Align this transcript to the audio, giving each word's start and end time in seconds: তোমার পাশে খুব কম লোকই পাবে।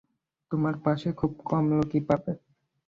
তোমার 0.51 0.75
পাশে 0.85 1.09
খুব 1.19 1.31
কম 1.49 1.65
লোকই 1.71 2.01
পাবে। 2.07 2.31